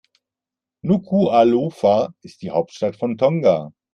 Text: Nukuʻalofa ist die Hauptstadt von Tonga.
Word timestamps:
Nukuʻalofa 0.83 2.15
ist 2.23 2.41
die 2.41 2.49
Hauptstadt 2.49 2.95
von 2.95 3.19
Tonga. 3.19 3.71